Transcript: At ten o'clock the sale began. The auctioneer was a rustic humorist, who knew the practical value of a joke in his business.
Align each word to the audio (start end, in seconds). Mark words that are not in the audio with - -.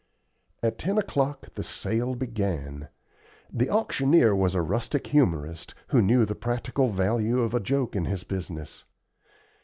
At 0.63 0.79
ten 0.79 0.97
o'clock 0.97 1.53
the 1.53 1.61
sale 1.63 2.15
began. 2.15 2.87
The 3.53 3.69
auctioneer 3.69 4.35
was 4.35 4.55
a 4.55 4.61
rustic 4.63 5.05
humorist, 5.05 5.75
who 5.89 6.01
knew 6.01 6.25
the 6.25 6.33
practical 6.33 6.87
value 6.89 7.39
of 7.41 7.53
a 7.53 7.59
joke 7.59 7.95
in 7.95 8.05
his 8.05 8.23
business. 8.23 8.85